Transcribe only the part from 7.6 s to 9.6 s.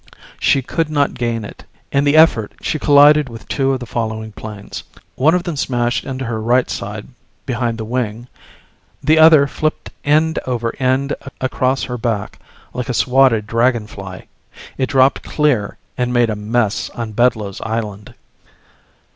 the wing, the other